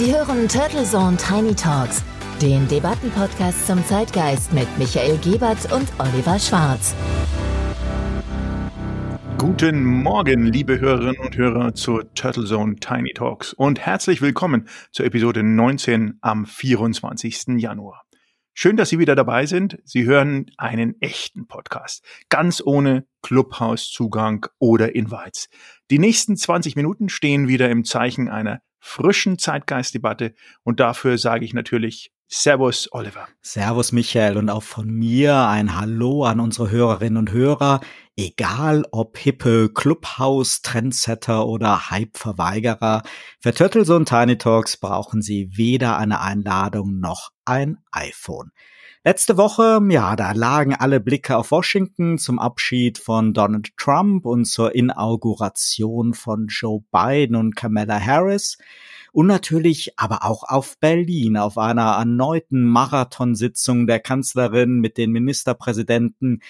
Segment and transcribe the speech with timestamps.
[0.00, 2.02] Sie hören Turtle Zone Tiny Talks,
[2.40, 6.94] den Debattenpodcast zum Zeitgeist mit Michael Gebert und Oliver Schwarz.
[9.36, 15.04] Guten Morgen, liebe Hörerinnen und Hörer zur Turtle Zone Tiny Talks und herzlich willkommen zur
[15.04, 17.58] Episode 19 am 24.
[17.58, 18.06] Januar.
[18.54, 19.80] Schön, dass Sie wieder dabei sind.
[19.84, 25.50] Sie hören einen echten Podcast, ganz ohne Clubhouse-Zugang oder Invites.
[25.90, 31.52] Die nächsten 20 Minuten stehen wieder im Zeichen einer frischen Zeitgeistdebatte und dafür sage ich
[31.52, 33.26] natürlich Servus, Oliver.
[33.42, 37.80] Servus, Michael, und auch von mir ein Hallo an unsere Hörerinnen und Hörer.
[38.16, 43.02] Egal ob hippe Clubhouse-Trendsetter oder Hype-Verweigerer,
[43.40, 48.52] für Turtles und Tiny Talks brauchen sie weder eine Einladung noch ein iPhone.
[49.02, 54.44] Letzte Woche, ja, da lagen alle Blicke auf Washington zum Abschied von Donald Trump und
[54.44, 58.58] zur Inauguration von Joe Biden und Kamala Harris.
[59.12, 66.42] Und natürlich aber auch auf Berlin, auf einer erneuten Marathonsitzung der Kanzlerin mit den Ministerpräsidenten,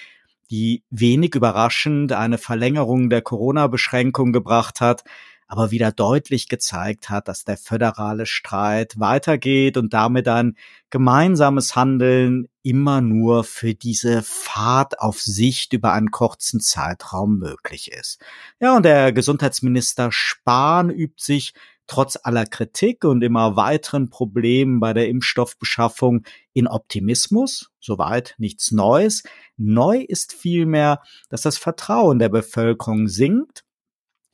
[0.49, 5.05] die wenig überraschend eine Verlängerung der Corona-Beschränkung gebracht hat,
[5.51, 10.55] aber wieder deutlich gezeigt hat, dass der föderale Streit weitergeht und damit ein
[10.89, 18.21] gemeinsames Handeln immer nur für diese Fahrt auf Sicht über einen kurzen Zeitraum möglich ist.
[18.61, 21.53] Ja, und der Gesundheitsminister Spahn übt sich
[21.85, 29.23] trotz aller Kritik und immer weiteren Problemen bei der Impfstoffbeschaffung in Optimismus, soweit nichts Neues.
[29.57, 33.65] Neu ist vielmehr, dass das Vertrauen der Bevölkerung sinkt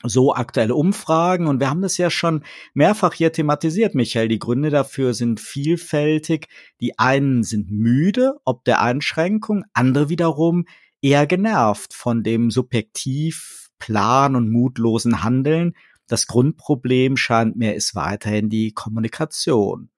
[0.04, 1.48] so aktuelle Umfragen.
[1.48, 4.28] Und wir haben das ja schon mehrfach hier thematisiert, Michael.
[4.28, 6.48] Die Gründe dafür sind vielfältig.
[6.82, 10.66] Die einen sind müde, ob der Einschränkung, andere wiederum
[11.02, 15.74] eher genervt von dem subjektiv plan und mutlosen Handeln
[16.08, 19.90] das Grundproblem scheint mir ist weiterhin die Kommunikation.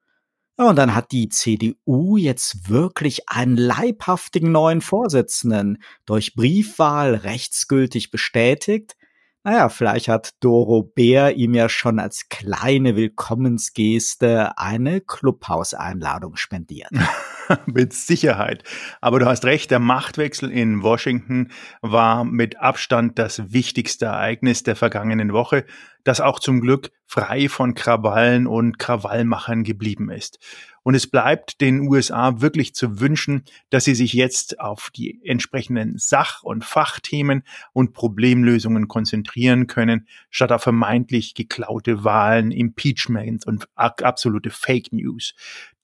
[0.58, 8.12] Ja, und dann hat die CDU jetzt wirklich einen leibhaftigen neuen Vorsitzenden durch Briefwahl rechtsgültig
[8.12, 8.98] bestätigt.
[9.44, 16.92] Naja, vielleicht hat Doro Bär ihm ja schon als kleine Willkommensgeste eine Clubhauseinladung spendiert.
[17.66, 18.64] mit Sicherheit.
[19.02, 21.50] Aber du hast recht, der Machtwechsel in Washington
[21.82, 25.66] war mit Abstand das wichtigste Ereignis der vergangenen Woche,
[26.04, 30.40] das auch zum Glück frei von Krawallen und Krawallmachern geblieben ist.
[30.84, 35.98] Und es bleibt den USA wirklich zu wünschen, dass sie sich jetzt auf die entsprechenden
[35.98, 37.44] Sach- und Fachthemen
[37.74, 45.34] und Problemlösungen konzentrieren können, statt auf vermeintlich geklaute Wahlen, Impeachment und absolute Fake News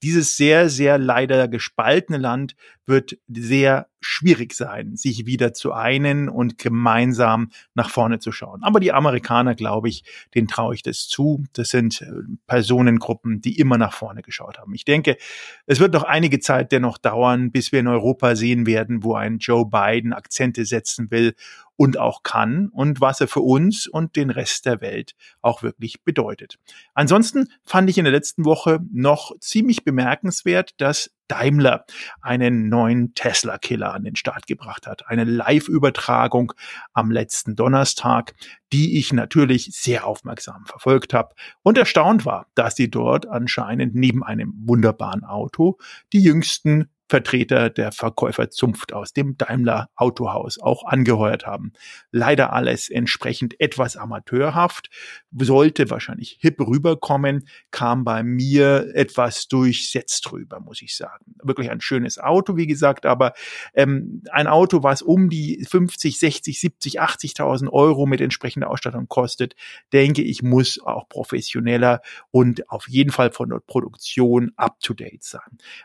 [0.06, 2.56] dieses sehr, sehr leider gespaltene Land
[2.86, 8.64] wird sehr schwierig sein, sich wieder zu einen und gemeinsam nach vorne zu schauen.
[8.64, 10.04] Aber die Amerikaner, glaube ich,
[10.36, 11.44] denen traue ich das zu.
[11.54, 12.12] Das sind äh,
[12.46, 14.76] Personengruppen, die immer nach vorne geschaut haben.
[14.76, 15.18] Ich denke,
[15.66, 19.40] es wird noch einige Zeit dennoch dauern, bis wir in Europa sehen werden, wo ein
[19.40, 21.34] Joe Biden Akzente setzen will
[21.78, 26.04] und auch kann und was er für uns und den Rest der Welt auch wirklich
[26.04, 26.58] bedeutet.
[26.94, 31.86] Ansonsten fand ich in der letzten Woche noch ziemlich bemerkenswert, dass Daimler
[32.22, 35.08] einen neuen Tesla-Killer an den Start gebracht hat.
[35.08, 36.54] Eine Live-Übertragung
[36.94, 38.36] am letzten Donnerstag,
[38.72, 44.24] die ich natürlich sehr aufmerksam verfolgt habe und erstaunt war, dass sie dort anscheinend neben
[44.24, 45.78] einem wunderbaren Auto
[46.14, 51.74] die jüngsten Vertreter der Verkäuferzunft aus dem Daimler Autohaus auch angeheuert haben.
[52.12, 54.90] Leider alles entsprechend etwas amateurhaft,
[55.32, 61.36] sollte wahrscheinlich hip rüberkommen, kam bei mir etwas durchsetzt rüber, muss ich sagen.
[61.44, 63.34] Wirklich ein schönes Auto, wie gesagt, aber
[63.74, 69.56] ähm, ein Auto, was um die 50, 60, 70, 80.000 Euro mit entsprechender Ausstattung kostet,
[69.94, 72.02] denke ich, muss auch professioneller
[72.32, 75.42] und auf jeden Fall von der Produktion up to date sein.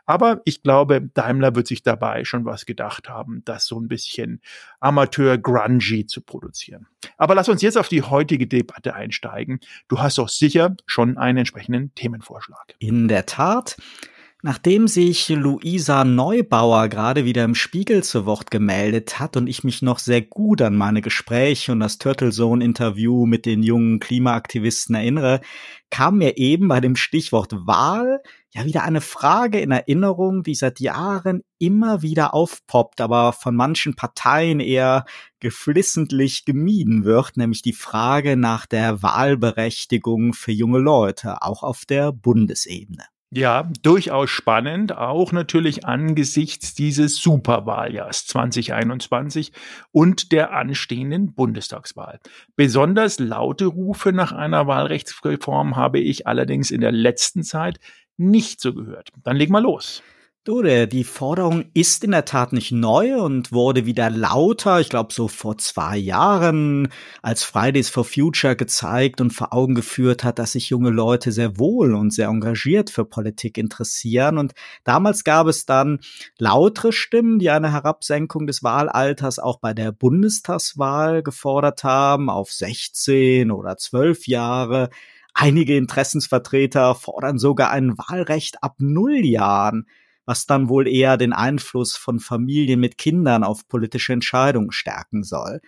[0.06, 4.41] Aber ich glaube, Daimler wird sich dabei schon was gedacht haben, das so ein bisschen
[4.81, 6.87] Amateur-Grungy zu produzieren.
[7.16, 9.60] Aber lass uns jetzt auf die heutige Debatte einsteigen.
[9.88, 12.75] Du hast doch sicher schon einen entsprechenden Themenvorschlag.
[12.79, 13.76] In der Tat.
[14.42, 19.82] Nachdem sich Luisa Neubauer gerade wieder im Spiegel zu Wort gemeldet hat und ich mich
[19.82, 24.94] noch sehr gut an meine Gespräche und das Turtle Zone Interview mit den jungen Klimaaktivisten
[24.94, 25.42] erinnere,
[25.90, 28.22] kam mir eben bei dem Stichwort Wahl
[28.52, 33.94] ja wieder eine Frage in Erinnerung, die seit Jahren immer wieder aufpoppt, aber von manchen
[33.94, 35.04] Parteien eher
[35.40, 42.10] geflissentlich gemieden wird, nämlich die Frage nach der Wahlberechtigung für junge Leute, auch auf der
[42.10, 43.04] Bundesebene.
[43.32, 49.53] Ja, durchaus spannend, auch natürlich angesichts dieses Superwahljahrs 2021
[49.93, 52.19] und der anstehenden Bundestagswahl.
[52.56, 57.79] Besonders laute Rufe nach einer Wahlrechtsreform habe ich allerdings in der letzten Zeit
[58.17, 59.11] nicht so gehört.
[59.23, 60.03] Dann leg mal los.
[60.42, 64.88] Du, der, die Forderung ist in der Tat nicht neu und wurde wieder lauter, ich
[64.88, 66.88] glaube so vor zwei Jahren,
[67.20, 71.58] als Fridays for Future gezeigt und vor Augen geführt hat, dass sich junge Leute sehr
[71.58, 74.38] wohl und sehr engagiert für Politik interessieren.
[74.38, 76.00] Und damals gab es dann
[76.38, 83.50] lautere Stimmen, die eine Herabsenkung des Wahlalters auch bei der Bundestagswahl gefordert haben, auf 16
[83.50, 84.88] oder 12 Jahre.
[85.34, 89.86] Einige Interessensvertreter fordern sogar ein Wahlrecht ab null Jahren
[90.31, 95.61] was dann wohl eher den Einfluss von Familien mit Kindern auf politische Entscheidungen stärken soll.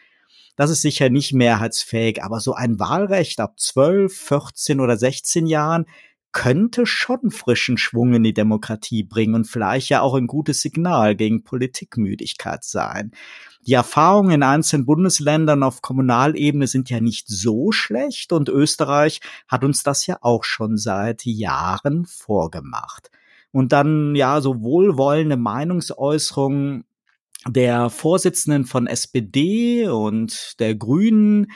[0.55, 5.87] Das ist sicher nicht mehrheitsfähig, aber so ein Wahlrecht ab 12, 14 oder 16 Jahren
[6.31, 11.17] könnte schon frischen Schwung in die Demokratie bringen und vielleicht ja auch ein gutes Signal
[11.17, 13.11] gegen Politikmüdigkeit sein.
[13.67, 19.65] Die Erfahrungen in einzelnen Bundesländern auf Kommunalebene sind ja nicht so schlecht und Österreich hat
[19.65, 23.11] uns das ja auch schon seit Jahren vorgemacht
[23.53, 26.85] und dann ja so wohlwollende Meinungsäußerungen
[27.47, 31.53] der Vorsitzenden von SPD und der Grünen,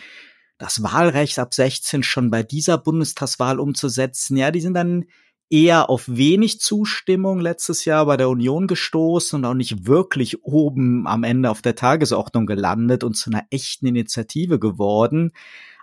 [0.58, 5.04] das Wahlrecht ab 16 schon bei dieser Bundestagswahl umzusetzen, ja, die sind dann
[5.48, 11.06] eher auf wenig Zustimmung letztes Jahr bei der Union gestoßen und auch nicht wirklich oben
[11.06, 15.32] am Ende auf der Tagesordnung gelandet und zu einer echten Initiative geworden.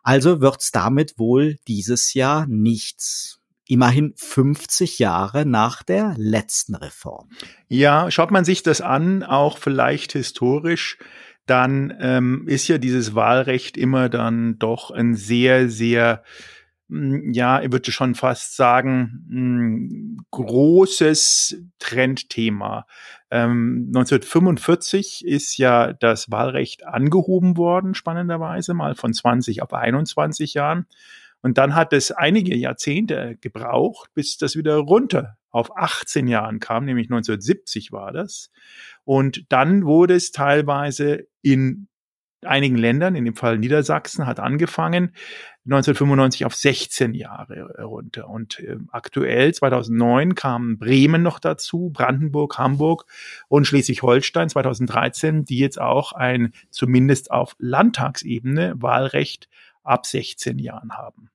[0.02, 7.30] Also wird's damit wohl dieses Jahr nichts immerhin 50 Jahre nach der letzten Reform.
[7.68, 10.98] Ja, schaut man sich das an, auch vielleicht historisch,
[11.46, 16.24] dann ähm, ist ja dieses Wahlrecht immer dann doch ein sehr, sehr
[16.90, 22.86] hm, ja, ich würde schon fast sagen, hm, großes Trendthema.
[23.30, 30.86] 1945 ähm, ist ja das Wahlrecht angehoben worden, spannenderweise mal von 20 auf 21 Jahren.
[31.44, 36.86] Und dann hat es einige Jahrzehnte gebraucht, bis das wieder runter auf 18 Jahren kam,
[36.86, 38.50] nämlich 1970 war das.
[39.04, 41.88] Und dann wurde es teilweise in
[42.46, 45.14] einigen Ländern, in dem Fall Niedersachsen, hat angefangen,
[45.66, 48.30] 1995 auf 16 Jahre runter.
[48.30, 53.06] Und äh, aktuell, 2009, kamen Bremen noch dazu, Brandenburg, Hamburg
[53.48, 59.50] und Schleswig-Holstein 2013, die jetzt auch ein zumindest auf Landtagsebene Wahlrecht
[59.84, 61.30] ab 16 Jahren haben.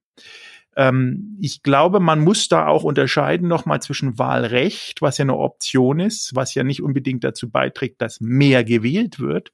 [0.79, 5.99] Ähm, ich glaube, man muss da auch unterscheiden nochmal zwischen Wahlrecht, was ja eine Option
[5.99, 9.53] ist, was ja nicht unbedingt dazu beiträgt, dass mehr gewählt wird,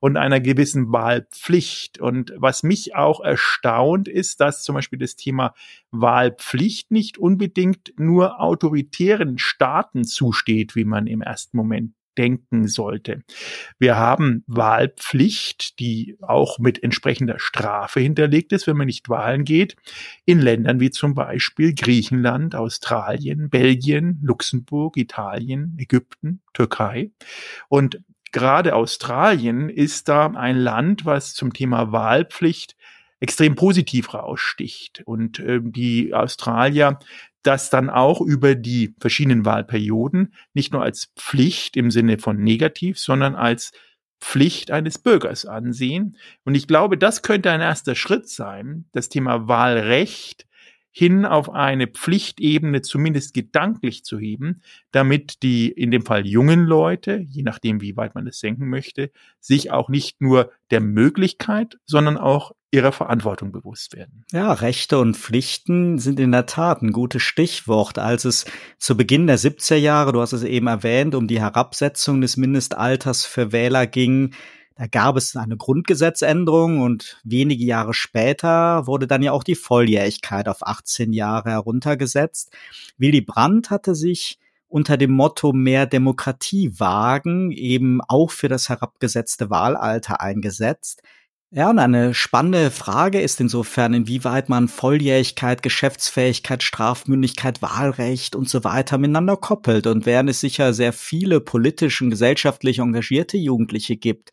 [0.00, 2.00] und einer gewissen Wahlpflicht.
[2.00, 5.54] Und was mich auch erstaunt ist, dass zum Beispiel das Thema
[5.92, 13.22] Wahlpflicht nicht unbedingt nur autoritären Staaten zusteht, wie man im ersten Moment denken sollte.
[13.78, 19.76] Wir haben Wahlpflicht, die auch mit entsprechender Strafe hinterlegt ist, wenn man nicht wahlen geht,
[20.24, 27.10] in Ländern wie zum Beispiel Griechenland, Australien, Belgien, Luxemburg, Italien, Ägypten, Türkei.
[27.68, 28.00] Und
[28.32, 32.76] gerade Australien ist da ein Land, was zum Thema Wahlpflicht
[33.20, 35.02] extrem positiv raussticht.
[35.06, 36.98] Und äh, die Australier
[37.46, 42.98] das dann auch über die verschiedenen Wahlperioden nicht nur als Pflicht im Sinne von negativ,
[42.98, 43.72] sondern als
[44.20, 46.16] Pflicht eines Bürgers ansehen.
[46.44, 50.46] Und ich glaube, das könnte ein erster Schritt sein, das Thema Wahlrecht
[50.96, 57.26] hin auf eine Pflichtebene zumindest gedanklich zu heben, damit die in dem Fall jungen Leute,
[57.28, 62.16] je nachdem wie weit man es senken möchte, sich auch nicht nur der Möglichkeit, sondern
[62.16, 64.24] auch ihrer Verantwortung bewusst werden.
[64.30, 67.98] Ja, Rechte und Pflichten sind in der Tat ein gutes Stichwort.
[67.98, 68.44] Als es
[68.78, 73.24] zu Beginn der 70er Jahre, du hast es eben erwähnt, um die Herabsetzung des Mindestalters
[73.24, 74.32] für Wähler ging,
[74.76, 80.48] da gab es eine Grundgesetzänderung und wenige Jahre später wurde dann ja auch die Volljährigkeit
[80.48, 82.52] auf 18 Jahre heruntergesetzt.
[82.98, 89.48] Willy Brandt hatte sich unter dem Motto mehr Demokratie wagen eben auch für das herabgesetzte
[89.48, 91.02] Wahlalter eingesetzt.
[91.52, 98.64] Ja, und eine spannende Frage ist insofern, inwieweit man Volljährigkeit, Geschäftsfähigkeit, Strafmündigkeit, Wahlrecht und so
[98.64, 99.86] weiter miteinander koppelt.
[99.86, 104.32] Und während es sicher sehr viele politisch und gesellschaftlich engagierte Jugendliche gibt,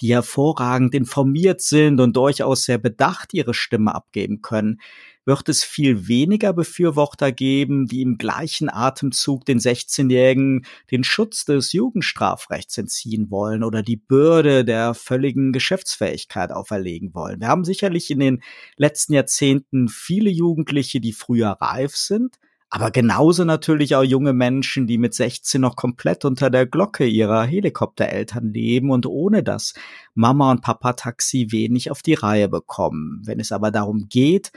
[0.00, 4.80] die hervorragend informiert sind und durchaus sehr bedacht ihre Stimme abgeben können,
[5.26, 11.72] wird es viel weniger Befürworter geben, die im gleichen Atemzug den 16-Jährigen den Schutz des
[11.72, 17.40] Jugendstrafrechts entziehen wollen oder die Bürde der völligen Geschäftsfähigkeit auferlegen wollen.
[17.40, 18.42] Wir haben sicherlich in den
[18.76, 22.38] letzten Jahrzehnten viele Jugendliche, die früher reif sind,
[22.70, 27.42] aber genauso natürlich auch junge Menschen, die mit 16 noch komplett unter der Glocke ihrer
[27.42, 29.74] Helikoptereltern leben und ohne das
[30.14, 33.22] Mama und Papa Taxi wenig auf die Reihe bekommen.
[33.24, 34.52] Wenn es aber darum geht,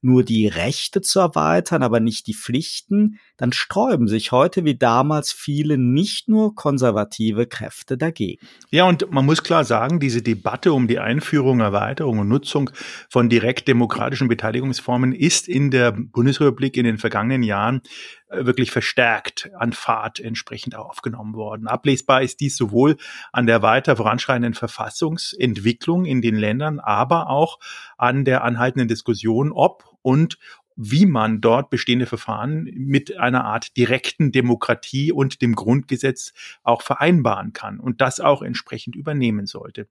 [0.00, 5.32] nur die Rechte zu erweitern, aber nicht die Pflichten, dann sträuben sich heute wie damals
[5.32, 8.46] viele nicht nur konservative Kräfte dagegen.
[8.70, 12.70] Ja, und man muss klar sagen, diese Debatte um die Einführung, Erweiterung und Nutzung
[13.08, 17.82] von direkt demokratischen Beteiligungsformen ist in der Bundesrepublik in den vergangenen Jahren
[18.28, 21.66] äh, wirklich verstärkt an Fahrt entsprechend aufgenommen worden.
[21.66, 22.96] Ablesbar ist dies sowohl
[23.32, 27.58] an der weiter voranschreitenden Verfassungsentwicklung in den Ländern, aber auch
[27.96, 30.38] an der anhaltenden Diskussion, ob und
[30.80, 37.52] wie man dort bestehende Verfahren mit einer Art direkten Demokratie und dem Grundgesetz auch vereinbaren
[37.52, 39.88] kann und das auch entsprechend übernehmen sollte.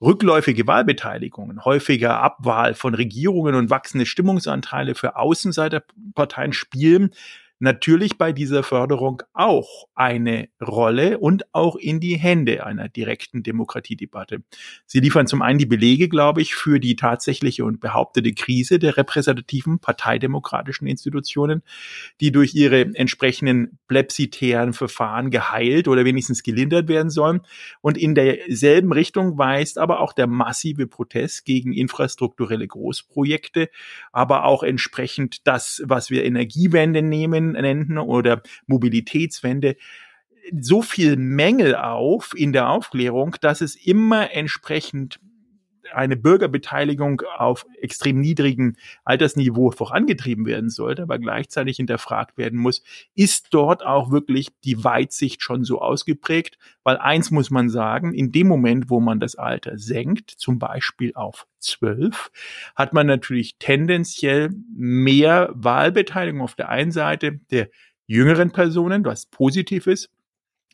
[0.00, 7.12] Rückläufige Wahlbeteiligungen, häufiger Abwahl von Regierungen und wachsende Stimmungsanteile für Außenseiterparteien spielen
[7.58, 14.42] natürlich bei dieser Förderung auch eine Rolle und auch in die Hände einer direkten Demokratiedebatte.
[14.84, 18.96] Sie liefern zum einen die Belege, glaube ich, für die tatsächliche und behauptete Krise der
[18.96, 21.62] repräsentativen parteidemokratischen Institutionen,
[22.20, 27.40] die durch ihre entsprechenden plebiszitären Verfahren geheilt oder wenigstens gelindert werden sollen.
[27.80, 33.70] Und in derselben Richtung weist aber auch der massive Protest gegen infrastrukturelle Großprojekte,
[34.12, 39.76] aber auch entsprechend das, was wir Energiewende nehmen, nennen oder Mobilitätswende
[40.60, 45.18] so viel Mängel auf in der Aufklärung, dass es immer entsprechend
[45.92, 52.82] eine Bürgerbeteiligung auf extrem niedrigem Altersniveau vorangetrieben werden sollte, aber gleichzeitig hinterfragt werden muss,
[53.14, 56.58] ist dort auch wirklich die Weitsicht schon so ausgeprägt?
[56.84, 61.12] Weil eins muss man sagen, in dem Moment, wo man das Alter senkt, zum Beispiel
[61.14, 62.30] auf zwölf,
[62.74, 67.68] hat man natürlich tendenziell mehr Wahlbeteiligung auf der einen Seite der
[68.06, 70.10] jüngeren Personen, was positiv ist,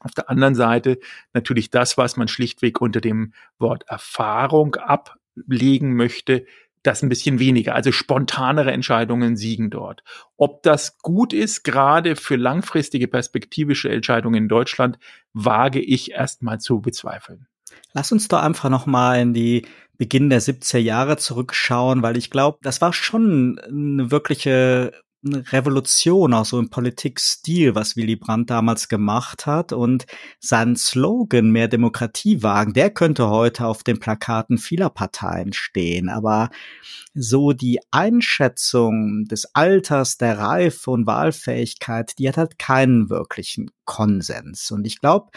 [0.03, 0.99] auf der anderen Seite
[1.33, 6.45] natürlich das, was man schlichtweg unter dem Wort Erfahrung ablegen möchte,
[6.83, 7.75] das ein bisschen weniger.
[7.75, 10.03] Also spontanere Entscheidungen siegen dort.
[10.37, 14.99] Ob das gut ist, gerade für langfristige perspektivische Entscheidungen in Deutschland,
[15.33, 17.47] wage ich erstmal zu bezweifeln.
[17.93, 19.67] Lass uns doch einfach noch mal in die
[19.97, 24.93] Beginn der 70er Jahre zurückschauen, weil ich glaube, das war schon eine wirkliche
[25.25, 30.07] eine Revolution auch so im Politikstil, was Willy Brandt damals gemacht hat und
[30.41, 36.51] sein Slogan mehr Demokratie wagen, der könnte heute auf den Plakaten vieler Parteien stehen, aber
[37.15, 44.71] so die Einschätzung des Alters, der Reife und Wahlfähigkeit, die hat halt keinen wirklichen Konsens.
[44.71, 45.31] Und ich glaube,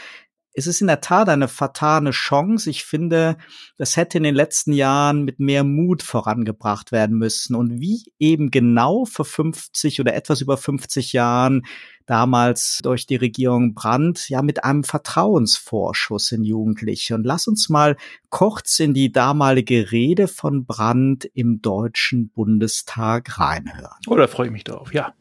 [0.55, 2.69] es ist in der Tat eine fatale Chance.
[2.69, 3.38] Ich finde,
[3.77, 7.55] das hätte in den letzten Jahren mit mehr Mut vorangebracht werden müssen.
[7.55, 11.65] Und wie eben genau vor 50 oder etwas über 50 Jahren
[12.05, 17.15] damals durch die Regierung Brandt, ja mit einem Vertrauensvorschuss in Jugendliche.
[17.15, 17.97] Und lass uns mal
[18.29, 24.00] kurz in die damalige Rede von Brandt im Deutschen Bundestag reinhören.
[24.07, 25.13] Oh, da freue ich mich drauf, ja.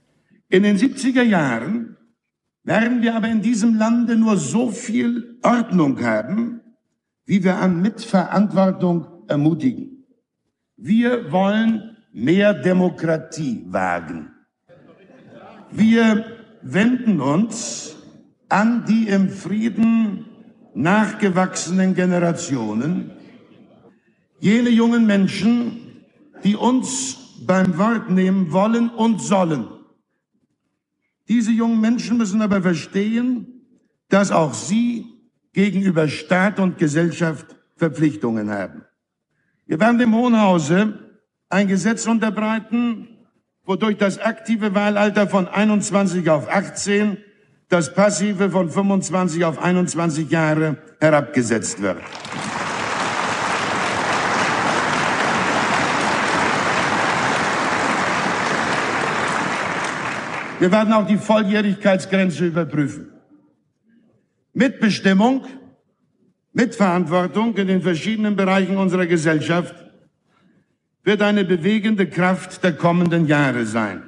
[0.48, 1.96] In den 70er Jahren
[2.64, 6.60] werden wir aber in diesem Lande nur so viel Ordnung haben,
[7.26, 10.06] wie wir an Mitverantwortung ermutigen.
[10.76, 14.30] Wir wollen mehr Demokratie wagen.
[15.70, 16.24] Wir
[16.62, 17.96] wenden uns
[18.48, 20.26] an die im Frieden
[20.74, 23.10] nachgewachsenen Generationen,
[24.40, 26.04] jene jungen Menschen,
[26.42, 29.68] die uns beim Wort nehmen wollen und sollen.
[31.28, 33.62] Diese jungen Menschen müssen aber verstehen,
[34.08, 35.06] dass auch sie
[35.52, 38.84] gegenüber Staat und Gesellschaft Verpflichtungen haben.
[39.66, 40.98] Wir werden dem Hohen Hause
[41.48, 43.08] ein Gesetz unterbreiten,
[43.64, 47.16] wodurch das aktive Wahlalter von 21 auf 18,
[47.68, 51.98] das passive von 25 auf 21 Jahre herabgesetzt wird.
[60.64, 63.12] Wir werden auch die Volljährigkeitsgrenze überprüfen.
[64.54, 65.44] Mitbestimmung,
[66.54, 69.74] Mitverantwortung in den verschiedenen Bereichen unserer Gesellschaft
[71.02, 74.04] wird eine bewegende Kraft der kommenden Jahre sein.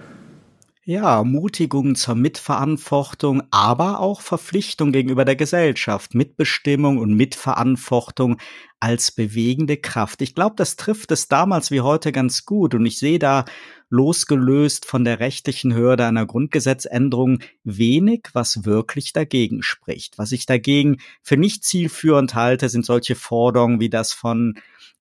[0.88, 8.36] Ja, Mutigung zur Mitverantwortung, aber auch Verpflichtung gegenüber der Gesellschaft, Mitbestimmung und Mitverantwortung
[8.78, 10.22] als bewegende Kraft.
[10.22, 13.46] Ich glaube, das trifft es damals wie heute ganz gut und ich sehe da
[13.90, 20.18] losgelöst von der rechtlichen Hürde einer Grundgesetzänderung wenig, was wirklich dagegen spricht.
[20.18, 24.54] Was ich dagegen für nicht zielführend halte, sind solche Forderungen wie das von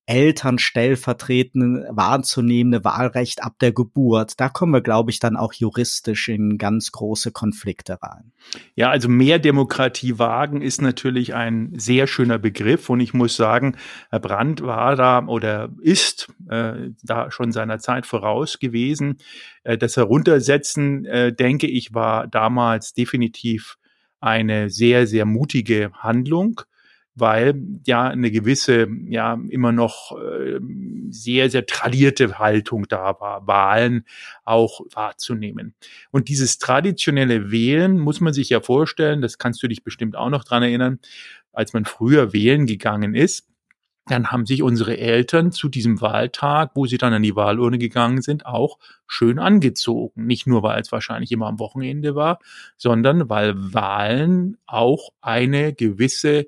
[0.07, 4.39] Eltern stellvertretend wahrzunehmende Wahlrecht ab der Geburt.
[4.39, 8.31] Da kommen wir, glaube ich, dann auch juristisch in ganz große Konflikte rein.
[8.75, 13.77] Ja, also mehr Demokratie wagen ist natürlich ein sehr schöner Begriff und ich muss sagen,
[14.11, 19.17] Herr Brandt war da oder ist äh, da schon seiner Zeit voraus gewesen.
[19.63, 23.77] Äh, das Heruntersetzen, äh, denke ich, war damals definitiv
[24.19, 26.61] eine sehr, sehr mutige Handlung
[27.15, 27.55] weil
[27.85, 30.59] ja eine gewisse, ja immer noch äh,
[31.09, 34.05] sehr, sehr tradierte Haltung da war, Wahlen
[34.43, 35.75] auch wahrzunehmen.
[36.11, 40.29] Und dieses traditionelle Wählen muss man sich ja vorstellen, das kannst du dich bestimmt auch
[40.29, 40.99] noch dran erinnern,
[41.53, 43.47] als man früher wählen gegangen ist,
[44.07, 48.21] dann haben sich unsere Eltern zu diesem Wahltag, wo sie dann an die Wahlurne gegangen
[48.21, 50.27] sind, auch schön angezogen.
[50.27, 52.39] Nicht nur, weil es wahrscheinlich immer am Wochenende war,
[52.77, 56.47] sondern weil Wahlen auch eine gewisse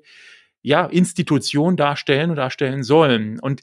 [0.62, 3.38] ja, Institution darstellen und darstellen sollen.
[3.40, 3.62] Und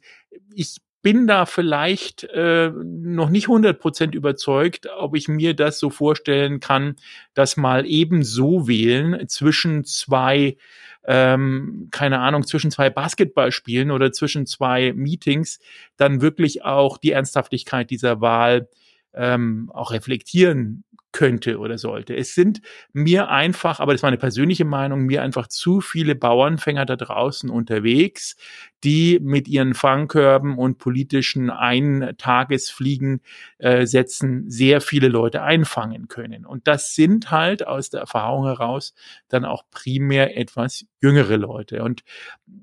[0.54, 5.92] ich bin da vielleicht äh, noch nicht 100 Prozent überzeugt, ob ich mir das so
[5.92, 6.96] vorstellen kann,
[7.36, 10.58] dass mal eben so wählen zwischen zwei,
[11.04, 15.60] ähm, keine Ahnung, zwischen zwei Basketballspielen oder zwischen zwei Meetings
[15.96, 18.68] dann wirklich auch die Ernsthaftigkeit dieser Wahl
[19.14, 20.85] ähm, auch reflektieren
[21.16, 22.14] könnte oder sollte.
[22.14, 22.60] Es sind
[22.92, 27.50] mir einfach, aber das war eine persönliche Meinung, mir einfach zu viele Bauernfänger da draußen
[27.50, 28.36] unterwegs,
[28.84, 33.22] die mit ihren Fangkörben und politischen Eintagesfliegen
[33.60, 36.46] äh, setzen sehr viele Leute einfangen können.
[36.46, 38.94] Und das sind halt aus der Erfahrung heraus
[39.30, 41.82] dann auch primär etwas jüngere Leute.
[41.82, 42.04] Und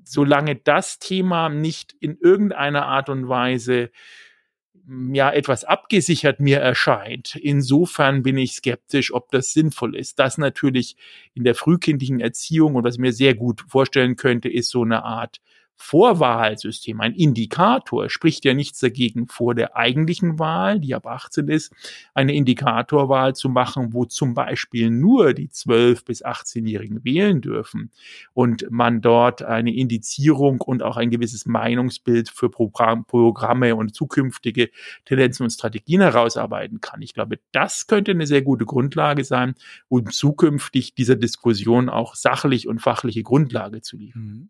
[0.03, 3.89] solange das Thema nicht in irgendeiner Art und Weise
[4.87, 7.35] ja etwas abgesichert mir erscheint.
[7.35, 10.19] Insofern bin ich skeptisch, ob das sinnvoll ist.
[10.19, 10.97] Das natürlich
[11.33, 15.03] in der frühkindlichen Erziehung und was ich mir sehr gut vorstellen könnte, ist so eine
[15.03, 15.39] Art
[15.83, 21.73] Vorwahlsystem, ein Indikator, spricht ja nichts dagegen, vor der eigentlichen Wahl, die ab 18 ist,
[22.13, 27.91] eine Indikatorwahl zu machen, wo zum Beispiel nur die 12- bis 18-Jährigen wählen dürfen
[28.33, 34.69] und man dort eine Indizierung und auch ein gewisses Meinungsbild für Programm, Programme und zukünftige
[35.03, 37.01] Tendenzen und Strategien herausarbeiten kann.
[37.01, 39.55] Ich glaube, das könnte eine sehr gute Grundlage sein,
[39.89, 44.23] um zukünftig dieser Diskussion auch sachlich und fachliche Grundlage zu liefern.
[44.23, 44.49] Mhm.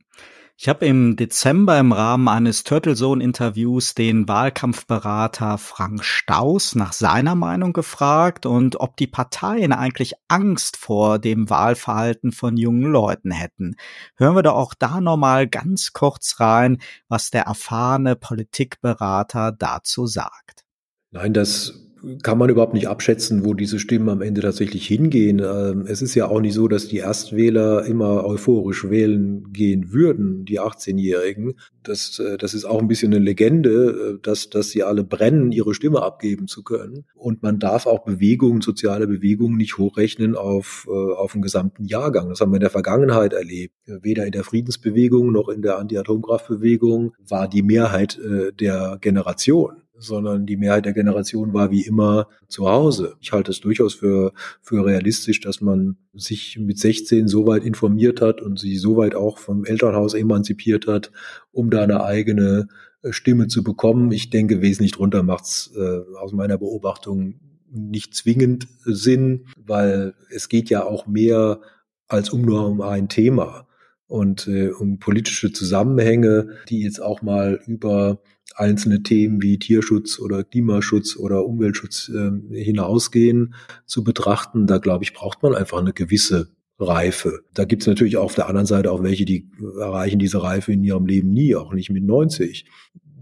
[0.55, 6.93] Ich habe im Dezember im Rahmen eines Turtle Zone Interviews den Wahlkampfberater Frank Staus nach
[6.93, 13.31] seiner Meinung gefragt und ob die Parteien eigentlich Angst vor dem Wahlverhalten von jungen Leuten
[13.31, 13.75] hätten.
[14.15, 16.77] Hören wir doch auch da nochmal ganz kurz rein,
[17.09, 20.63] was der erfahrene Politikberater dazu sagt.
[21.09, 21.82] Nein, das
[22.21, 25.39] kann man überhaupt nicht abschätzen, wo diese Stimmen am Ende tatsächlich hingehen.
[25.39, 30.43] Ähm, es ist ja auch nicht so, dass die Erstwähler immer euphorisch wählen gehen würden,
[30.43, 31.53] die 18-Jährigen.
[31.83, 35.53] Das, äh, das ist auch ein bisschen eine Legende, äh, dass, dass sie alle brennen,
[35.53, 37.05] ihre Stimme abgeben zu können.
[37.15, 42.29] Und man darf auch Bewegungen, soziale Bewegungen nicht hochrechnen auf, äh, auf den gesamten Jahrgang.
[42.29, 43.75] Das haben wir in der Vergangenheit erlebt.
[43.85, 48.19] Weder in der Friedensbewegung noch in der Anti-Atomkraftbewegung war die Mehrheit
[48.59, 53.15] der Generation sondern die Mehrheit der Generation war wie immer zu Hause.
[53.21, 58.21] Ich halte es durchaus für, für realistisch, dass man sich mit 16 so weit informiert
[58.21, 61.11] hat und sich so weit auch vom Elternhaus emanzipiert hat,
[61.51, 62.67] um da eine eigene
[63.01, 64.11] äh, Stimme zu bekommen.
[64.11, 67.39] Ich denke, wesentlich drunter macht es äh, aus meiner Beobachtung
[67.71, 71.61] nicht zwingend Sinn, weil es geht ja auch mehr
[72.07, 73.67] als um nur um ein Thema
[74.07, 78.19] und äh, um politische Zusammenhänge, die jetzt auch mal über
[78.55, 82.31] einzelne Themen wie Tierschutz oder Klimaschutz oder Umweltschutz äh,
[82.63, 84.67] hinausgehen, zu betrachten.
[84.67, 87.43] Da glaube ich, braucht man einfach eine gewisse Reife.
[87.53, 90.73] Da gibt es natürlich auch auf der anderen Seite auch welche, die erreichen diese Reife
[90.73, 92.65] in ihrem Leben nie, auch nicht mit 90.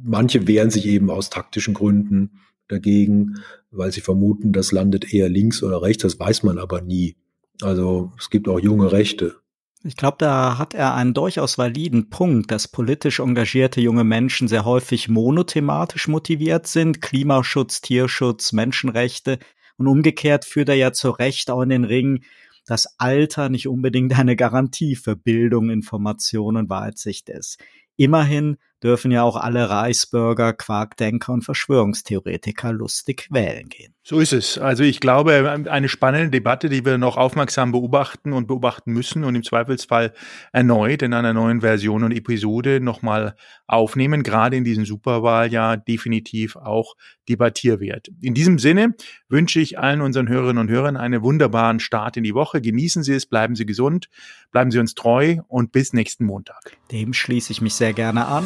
[0.04, 2.32] Manche wehren sich eben aus taktischen Gründen
[2.68, 3.36] dagegen,
[3.70, 7.16] weil sie vermuten, das landet eher links oder rechts, das weiß man aber nie.
[7.62, 9.36] Also es gibt auch junge Rechte.
[9.84, 14.64] Ich glaube, da hat er einen durchaus validen Punkt, dass politisch engagierte junge Menschen sehr
[14.64, 17.02] häufig monothematisch motiviert sind.
[17.02, 19.40] Klimaschutz, Tierschutz, Menschenrechte.
[19.78, 22.24] Und umgekehrt führt er ja zu Recht auch in den Ring,
[22.68, 27.58] dass Alter nicht unbedingt eine Garantie für Bildung, Information und Weitsicht ist.
[27.96, 33.94] Immerhin dürfen ja auch alle Reichsbürger, Quarkdenker und Verschwörungstheoretiker lustig wählen gehen.
[34.04, 34.58] So ist es.
[34.58, 39.36] Also ich glaube, eine spannende Debatte, die wir noch aufmerksam beobachten und beobachten müssen und
[39.36, 40.14] im Zweifelsfall
[40.52, 43.36] erneut in einer neuen Version und Episode nochmal
[43.68, 46.96] aufnehmen, gerade in diesem Superwahljahr definitiv auch
[47.30, 48.10] debattierwert.
[48.22, 48.96] In diesem Sinne
[49.30, 52.60] wünsche ich allen unseren Hörerinnen und Hörern einen wunderbaren Start in die Woche.
[52.60, 54.10] Genießen Sie es, bleiben Sie gesund,
[54.52, 56.78] bleiben Sie uns treu und bis nächsten Montag.
[56.92, 58.46] Dem schließe ich mich sehr gerne an.